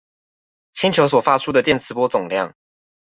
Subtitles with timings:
[0.73, 2.55] 星球所發出的電磁波總量